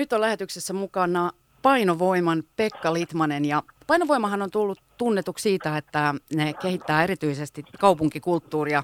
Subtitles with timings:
[0.00, 1.30] Nyt on lähetyksessä mukana
[1.62, 8.82] Painovoiman Pekka Litmanen ja Painovoimahan on tullut tunnetuksi siitä, että ne kehittää erityisesti kaupunkikulttuuria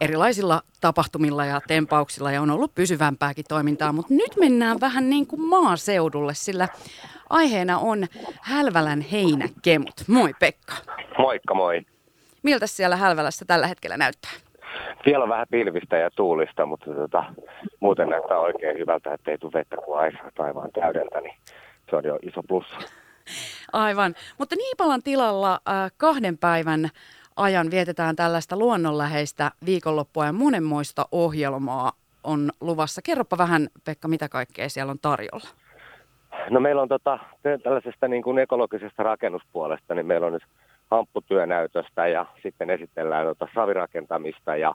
[0.00, 5.42] erilaisilla tapahtumilla ja tempauksilla ja on ollut pysyvämpääkin toimintaa, mutta nyt mennään vähän niin kuin
[5.42, 6.68] maaseudulle, sillä
[7.30, 8.06] aiheena on
[8.42, 10.04] Hälvälän heinäkemut.
[10.06, 10.74] Moi Pekka.
[11.18, 11.80] Moikka moi.
[12.42, 14.32] Miltä siellä Hälvälässä tällä hetkellä näyttää?
[15.06, 17.24] Vielä on vähän pilvistä ja tuulista, mutta tota,
[17.80, 21.34] muuten näyttää oikein hyvältä, että ei tule vettä kuin aisaa taivaan täydeltä, niin
[21.90, 22.76] se on jo iso plussa.
[23.72, 24.14] Aivan.
[24.38, 26.88] Mutta Niipalan tilalla äh, kahden päivän
[27.36, 31.92] ajan vietetään tällaista luonnonläheistä viikonloppua ja monenmoista ohjelmaa
[32.24, 33.02] on luvassa.
[33.02, 35.48] Kerropa vähän, Pekka, mitä kaikkea siellä on tarjolla?
[36.50, 37.18] No meillä on tota,
[37.62, 40.42] tällaisesta niin kuin ekologisesta rakennuspuolesta, niin meillä on nyt
[40.92, 44.74] hampputyönäytöstä ja sitten esitellään tota savirakentamista ja,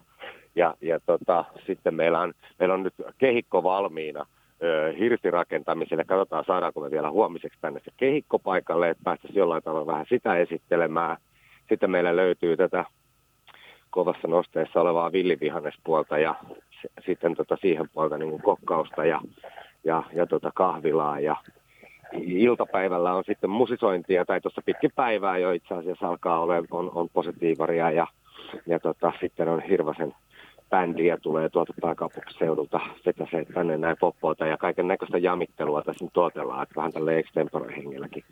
[0.56, 4.26] ja, ja tota, sitten meillä on, meillä on nyt kehikko valmiina
[4.64, 4.94] ö.
[6.08, 10.38] Katsotaan saadaanko me vielä huomiseksi tänne se kehikko paikalle, että päästäisiin jollain tavalla vähän sitä
[10.38, 11.18] esittelemään.
[11.70, 12.86] Sitten meillä löytyy tätä
[13.90, 16.36] kovassa nosteessa olevaa villivihannespuolta ja
[17.06, 19.22] sitten tota siihen puolta niin kokkausta ja,
[19.84, 21.36] ja, ja tota kahvilaa ja
[22.22, 27.10] iltapäivällä on sitten musisointia, tai tuossa pitkin päivää jo itse asiassa alkaa olla, on, on
[27.10, 28.08] positiivaria ja,
[28.68, 30.14] ja tota, sitten on Hirvasen
[30.70, 36.14] bändiä tulee tuolta pääkaupunkiseudulta sekä se tänne näin poppoota ja kaiken näköistä jamittelua tässä nyt
[36.14, 38.24] tuotellaan, että vähän tälle extempore hengelläkin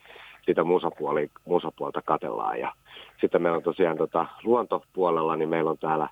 [0.46, 2.60] sitä musapuoli, musapuolta katellaan.
[2.60, 2.74] Ja
[3.22, 6.10] sitten meillä on tosiaan tota, luontopuolella, niin meillä on täällä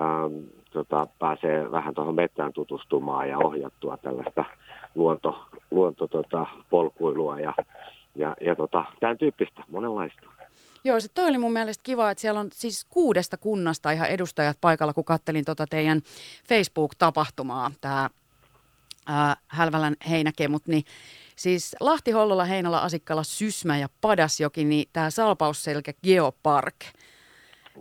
[0.00, 4.44] ähm, tota, pääsee vähän tuohon mettään tutustumaan ja ohjattua tällaista
[4.94, 7.54] luonto, luonto tota, polkuilua ja,
[8.14, 10.26] ja, ja tota, tämän tyyppistä, monenlaista.
[10.84, 14.58] Joo, se toi oli mun mielestä kiva, että siellä on siis kuudesta kunnasta ihan edustajat
[14.60, 16.00] paikalla, kun kattelin tota teidän
[16.48, 18.10] Facebook-tapahtumaa, tämä
[19.48, 20.84] Hälvälän heinäkemut, niin
[21.36, 26.74] siis Lahti, Hollola, Heinola, Asikkala, Sysmä ja Padasjoki, niin tämä Salpausselkä Geopark,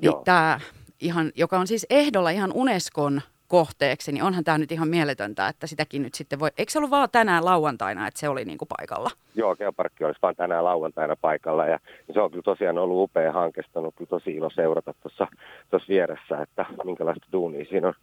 [0.01, 0.59] niin tämä
[0.99, 5.67] ihan, joka on siis ehdolla ihan Unescon kohteeksi, niin onhan tämä nyt ihan mieletöntä, että
[5.67, 9.09] sitäkin nyt sitten voi, eikö se ollut vaan tänään lauantaina, että se oli niinku paikalla?
[9.35, 11.79] Joo, Geoparkki olisi vaan tänään lauantaina paikalla ja
[12.13, 15.27] se on kyllä tosiaan ollut upea hanke, sitä on kyllä tosi ilo seurata tuossa
[15.69, 17.93] tuossa vieressä, että minkälaista duunia siinä on,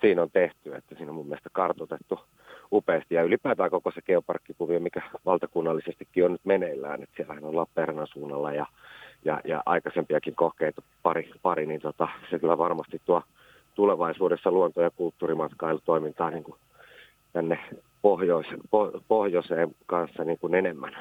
[0.00, 2.20] siinä on tehty, että siinä on mun mielestä kartoitettu
[2.72, 8.06] upeasti ja ylipäätään koko se geoparkkikuvio, mikä valtakunnallisestikin on nyt meneillään, että siellähän on Lappeenrannan
[8.06, 8.66] suunnalla ja,
[9.24, 13.22] ja, ja aikaisempiakin kokeita pari, pari niin tota, se kyllä varmasti tuo
[13.74, 16.56] tulevaisuudessa luonto- ja kulttuurimatkailutoimintaa niin kuin
[17.32, 17.58] tänne
[18.02, 20.96] pohjois, po, pohjoiseen kanssa niin kuin enemmän.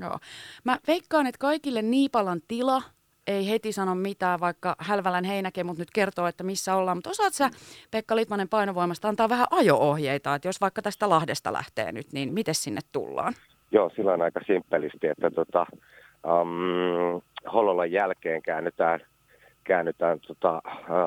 [0.00, 0.18] Joo.
[0.64, 2.82] Mä veikkaan, että kaikille Niipalan tila
[3.26, 6.96] ei heti sano mitään, vaikka Hälvälän heinäkemut nyt kertoo, että missä ollaan.
[6.96, 7.50] Mutta osaat sä,
[7.90, 12.54] Pekka Litmanen painovoimasta, antaa vähän ajo-ohjeita, että jos vaikka tästä Lahdesta lähtee nyt, niin miten
[12.54, 13.34] sinne tullaan?
[13.72, 15.66] Joo, sillä on aika simppelisti, että tota,
[16.42, 17.22] um,
[17.52, 19.00] Hollolan jälkeen käännytään,
[19.64, 20.62] käännytään tota,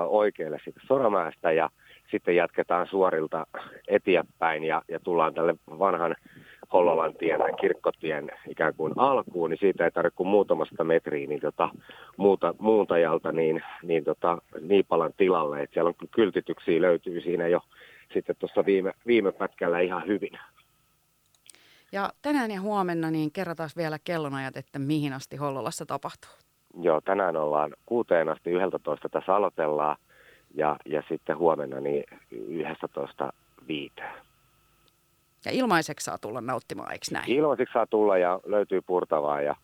[0.08, 1.70] oikealle siitä Soramäestä ja
[2.12, 3.48] sitten jatketaan suorilta
[3.88, 6.16] eteenpäin ja, ja tullaan tälle vanhan
[6.74, 11.42] Hollolan tien tai kirkkotien ikään kuin alkuun, niin siitä ei tarvitse kuin muutamasta metriä niin
[11.42, 11.70] tota,
[12.18, 15.62] muuta, muuntajalta niin, niin tota, Niipalan tilalle.
[15.62, 17.62] Et siellä on kyltityksiä löytyy siinä jo
[18.14, 20.40] sitten tuossa viime, viime pätkällä ihan hyvin.
[21.94, 26.32] Ja tänään ja huomenna niin kerrotaan vielä kellonajat, että mihin asti Hollolassa tapahtuu.
[26.82, 29.98] Joo, tänään ollaan kuuteen asti 11 tässä aloitellaan
[30.54, 33.34] ja, ja sitten huomenna niin 11
[33.68, 34.14] viiteen.
[35.46, 37.32] Ja ilmaiseksi saa tulla nauttimaan, eikö näin?
[37.32, 39.56] Ilmaisiksi saa tulla ja löytyy purtavaa ja,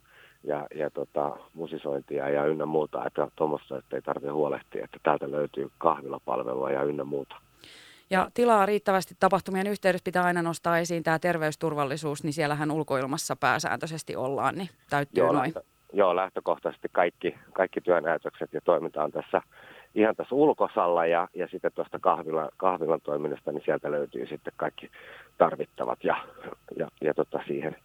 [0.44, 5.32] ja, ja tota, musisointia ja ynnä muuta, että tuommoista, että ei tarvitse huolehtia, että täältä
[5.32, 7.36] löytyy kahvilapalvelua ja ynnä muuta.
[8.10, 14.16] Ja tilaa riittävästi tapahtumien yhteydessä pitää aina nostaa esiin tämä terveysturvallisuus, niin siellähän ulkoilmassa pääsääntöisesti
[14.16, 15.54] ollaan, niin täyttyy Joo, noin.
[15.56, 15.62] lähtö,
[15.94, 19.42] joo, lähtökohtaisesti kaikki, kaikki työnäytökset ja toiminta on tässä
[19.96, 24.90] ihan tässä ulkosalla ja, ja sitten tuosta kahvilan, kahvilan toiminnasta, niin sieltä löytyy sitten kaikki
[25.38, 26.18] tarvittavat ja,
[26.78, 27.76] ja, ja tota siihen,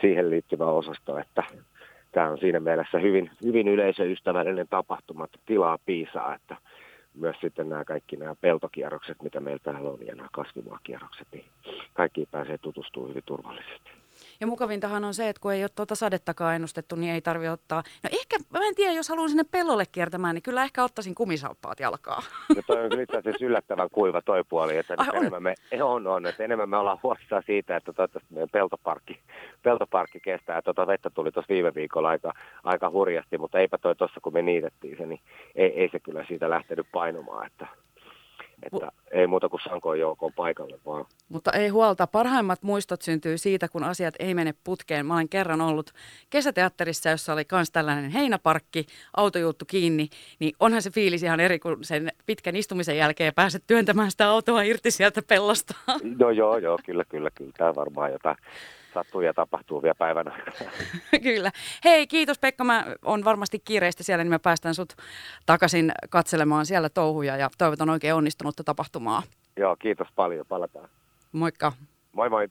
[0.00, 1.42] siihen liittyvä osasto, että
[2.12, 6.56] tämä on siinä mielessä hyvin, hyvin yleisöystävällinen tapahtuma, että tilaa piisaa, että
[7.14, 11.44] myös sitten nämä kaikki nämä peltokierrokset, mitä meillä täällä on, ja nämä kasvimaakierrokset, niin
[11.92, 13.99] kaikki pääsee tutustumaan hyvin turvallisesti.
[14.40, 17.82] Ja mukavintahan on se, että kun ei ole tuota sadettakaan ennustettu, niin ei tarvitse ottaa.
[18.02, 21.80] No ehkä, mä en tiedä, jos haluan sinne pellolle kiertämään, niin kyllä ehkä ottaisin kumisaappaat
[21.80, 22.22] jalkaa.
[22.56, 25.16] Ja toi on kyllä itse asiassa yllättävän kuiva toi puoli, että Ai on?
[25.16, 29.20] enemmän me, on, on, että enemmän me ollaan huolissaan siitä, että toivottavasti meidän peltoparkki,
[29.62, 30.56] peltoparkki kestää.
[30.56, 32.32] Ja Tuota vettä tuli tuossa viime viikolla aika,
[32.64, 35.20] aika hurjasti, mutta eipä toi tuossa kun me niitettiin se, niin
[35.54, 37.66] ei, ei se kyllä siitä lähtenyt painumaan, että
[38.62, 41.04] Että ei muuta kuin sankoin joukkoon paikalle vaan.
[41.28, 45.06] Mutta ei huolta, parhaimmat muistot syntyy siitä, kun asiat ei mene putkeen.
[45.06, 45.90] Mä olen kerran ollut
[46.30, 48.86] kesäteatterissa, jossa oli myös tällainen heinäparkki,
[49.16, 50.08] autojuttu kiinni,
[50.38, 54.62] niin onhan se fiilis ihan eri, kun sen pitkän istumisen jälkeen pääset työntämään sitä autoa
[54.62, 55.74] irti sieltä pellosta.
[56.18, 57.52] No joo, joo, kyllä, kyllä, kyllä.
[57.58, 58.36] Tämä varmaan jotain
[58.94, 60.70] sattuu ja tapahtuu vielä päivän aikana.
[61.22, 61.50] Kyllä.
[61.84, 62.64] Hei, kiitos Pekka.
[62.64, 64.92] Mä on varmasti kiireistä siellä, niin mä päästän sut
[65.46, 69.22] takaisin katselemaan siellä touhuja ja toivotan oikein onnistunutta tapahtumaa.
[69.56, 70.46] Joo, kiitos paljon.
[70.46, 70.88] Palataan.
[71.32, 71.72] Moikka.
[72.12, 72.48] Moi moi.